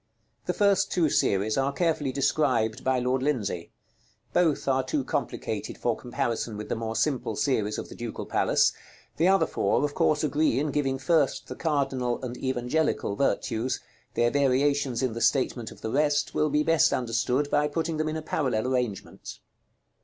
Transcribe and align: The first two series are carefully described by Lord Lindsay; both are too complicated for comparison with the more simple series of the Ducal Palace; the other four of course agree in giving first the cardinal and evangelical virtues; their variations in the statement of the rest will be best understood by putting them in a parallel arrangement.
The 0.47 0.53
first 0.53 0.91
two 0.91 1.11
series 1.11 1.59
are 1.59 1.71
carefully 1.71 2.11
described 2.11 2.83
by 2.83 2.97
Lord 2.97 3.21
Lindsay; 3.21 3.69
both 4.33 4.67
are 4.67 4.83
too 4.83 5.03
complicated 5.03 5.77
for 5.77 5.95
comparison 5.95 6.57
with 6.57 6.69
the 6.69 6.75
more 6.75 6.95
simple 6.95 7.35
series 7.35 7.77
of 7.77 7.87
the 7.87 7.93
Ducal 7.93 8.25
Palace; 8.25 8.73
the 9.17 9.27
other 9.27 9.45
four 9.45 9.85
of 9.85 9.93
course 9.93 10.23
agree 10.23 10.57
in 10.59 10.71
giving 10.71 10.97
first 10.97 11.45
the 11.49 11.55
cardinal 11.55 12.19
and 12.25 12.35
evangelical 12.35 13.15
virtues; 13.15 13.79
their 14.15 14.31
variations 14.31 15.03
in 15.03 15.13
the 15.13 15.21
statement 15.21 15.69
of 15.69 15.81
the 15.81 15.91
rest 15.91 16.33
will 16.33 16.49
be 16.49 16.63
best 16.63 16.91
understood 16.91 17.51
by 17.51 17.67
putting 17.67 17.97
them 17.97 18.09
in 18.09 18.17
a 18.17 18.23
parallel 18.23 18.67
arrangement. 18.73 19.37